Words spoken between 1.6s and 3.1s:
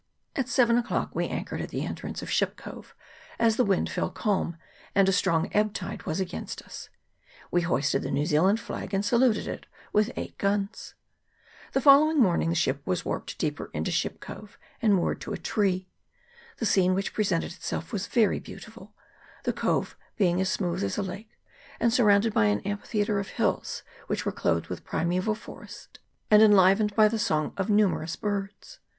at the entrance of Ship Cove,